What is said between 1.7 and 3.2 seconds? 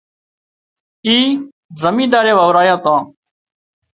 زمينۮارئي وورايان تان